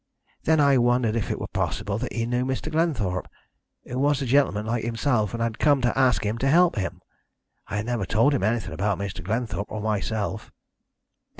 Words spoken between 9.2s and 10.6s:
Glenthorpe or myself.